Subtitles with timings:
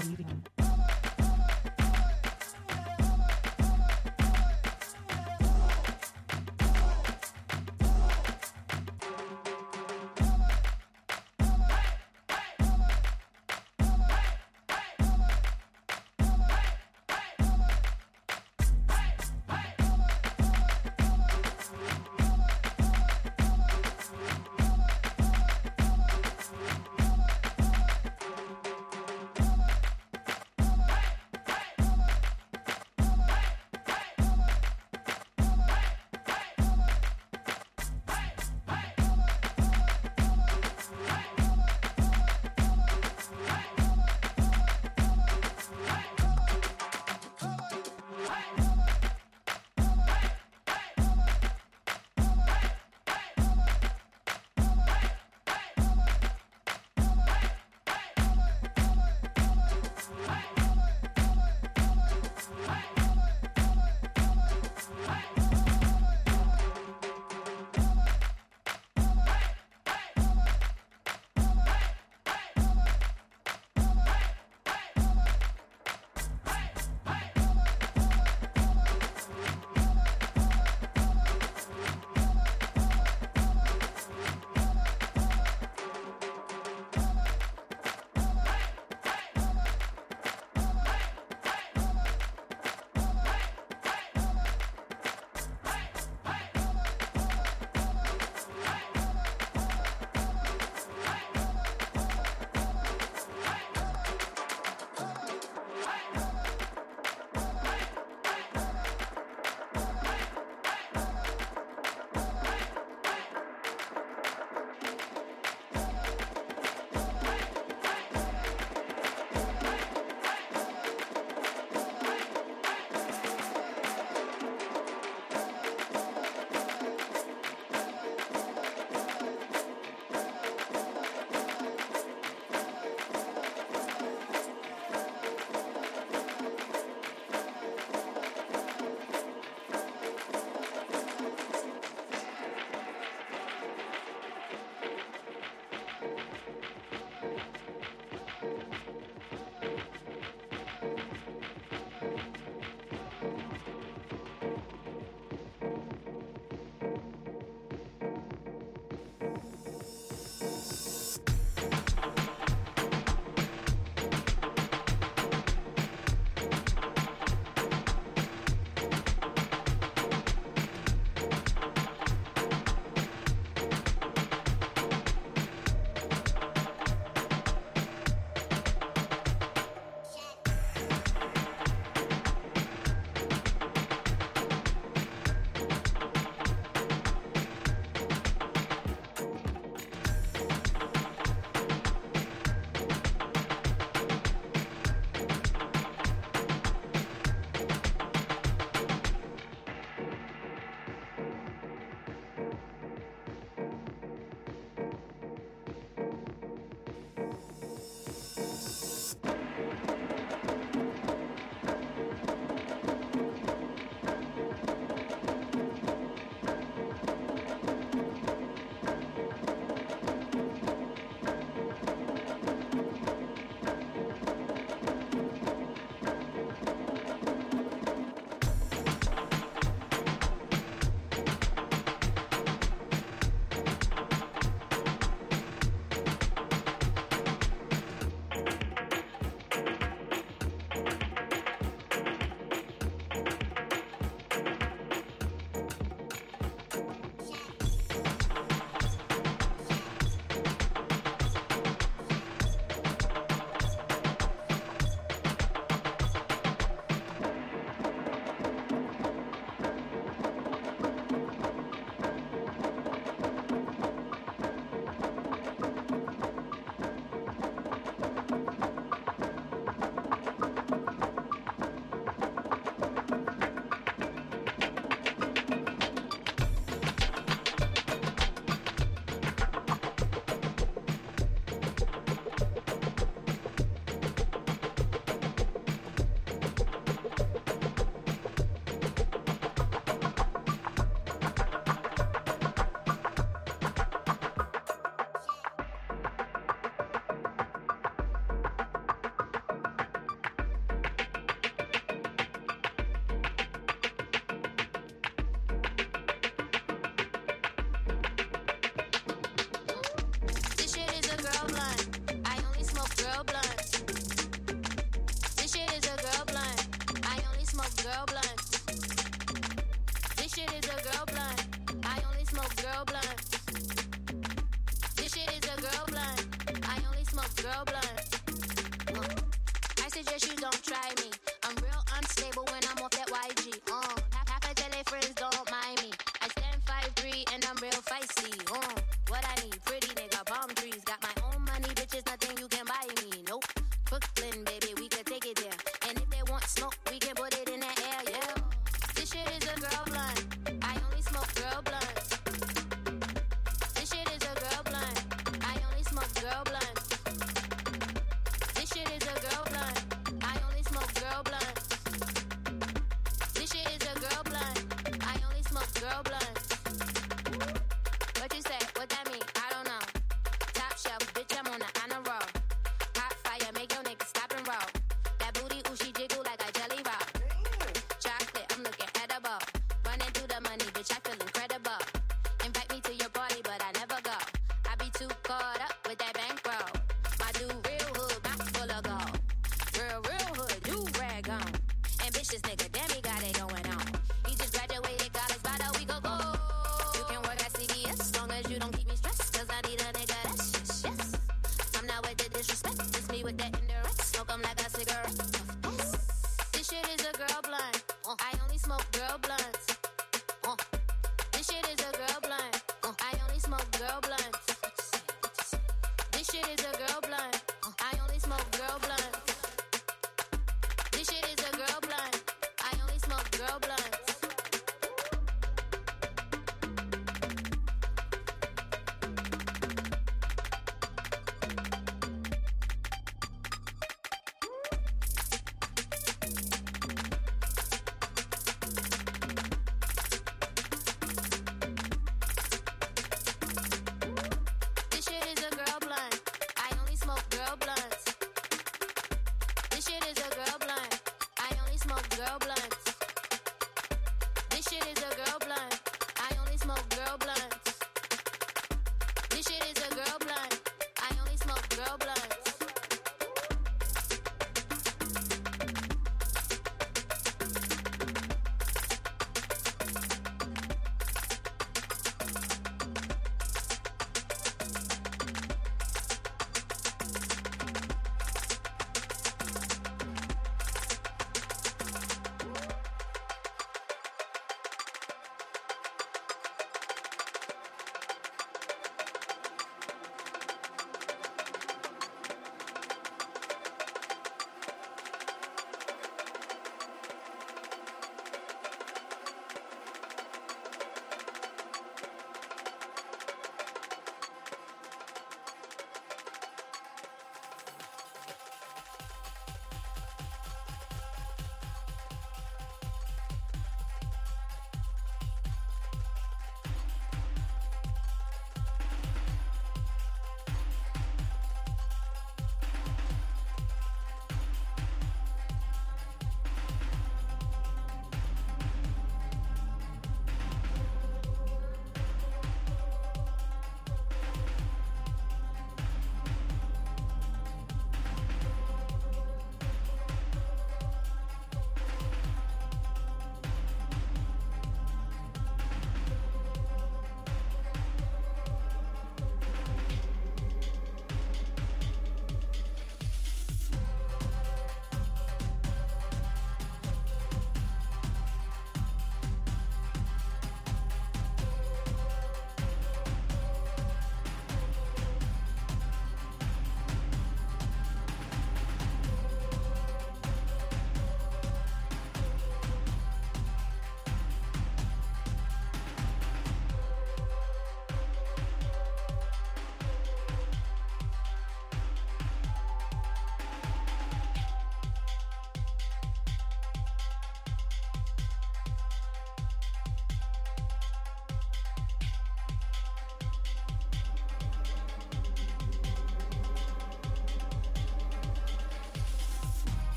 [0.00, 0.63] and leaving.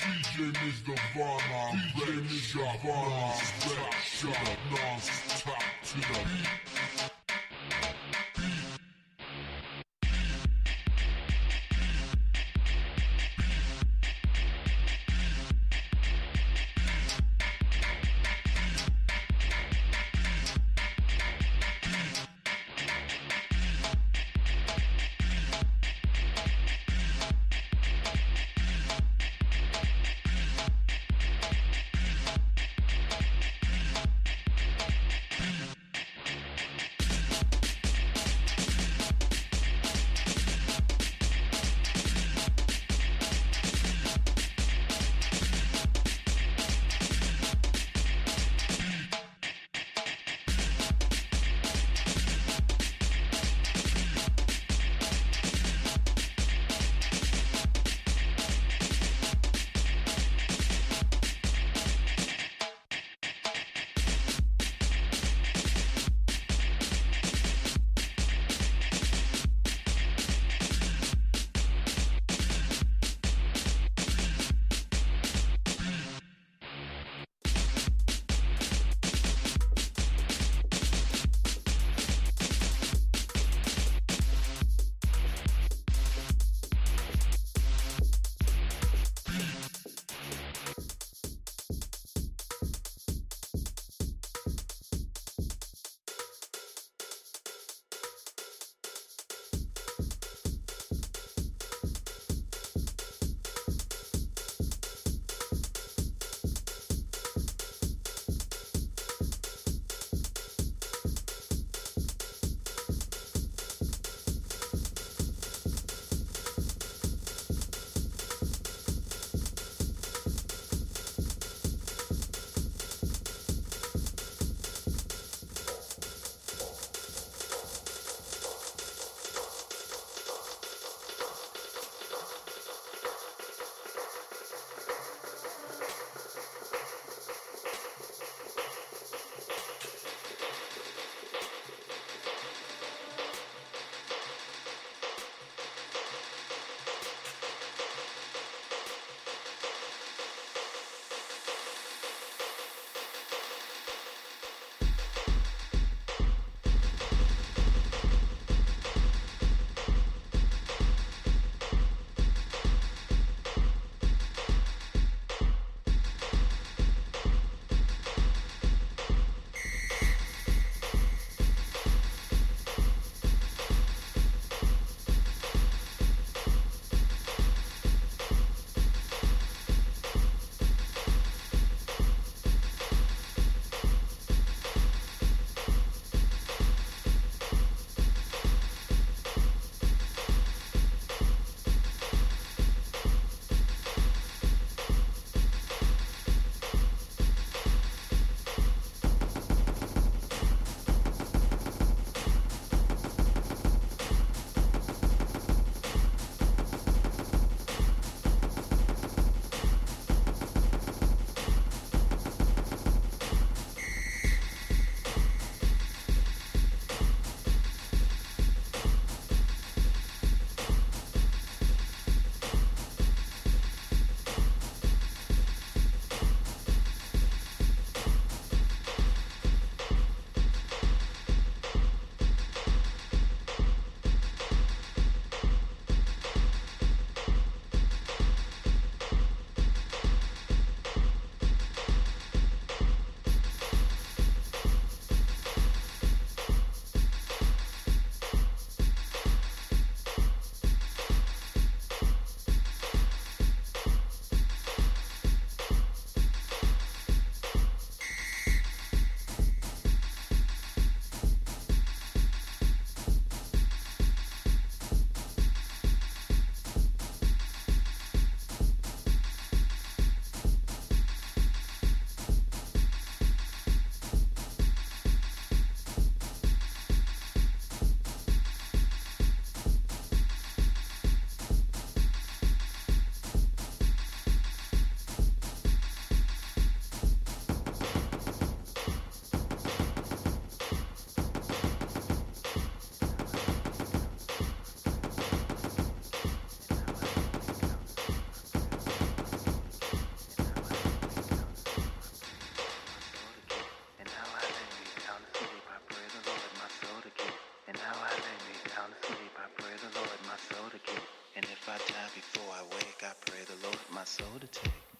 [0.00, 3.34] DJ Miss Nirvana, DJ Miss Nirvana,
[3.68, 6.69] Red Shot, non-stop to the beat.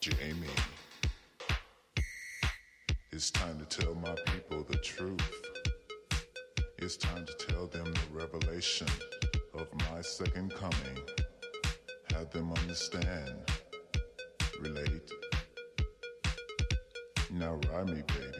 [0.01, 0.47] Jamie.
[3.11, 5.21] It's time to tell my people the truth.
[6.79, 8.89] It's time to tell them the revelation
[9.55, 11.05] of my second coming.
[12.15, 13.35] Have them understand,
[14.61, 15.11] relate.
[17.31, 18.40] Now ride me, baby.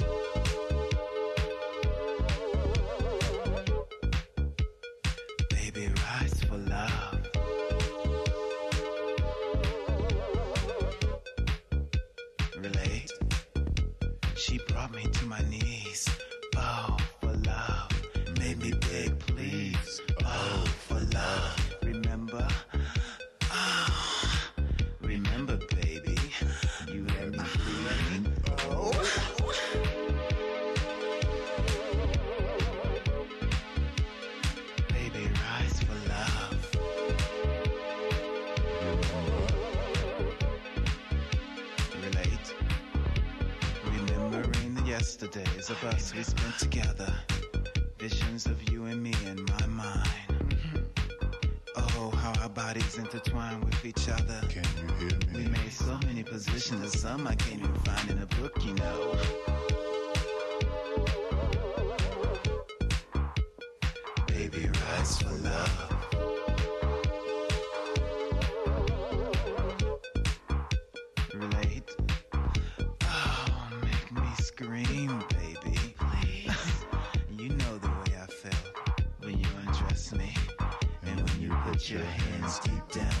[81.89, 83.20] Your hands deep down.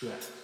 [0.00, 0.43] Thank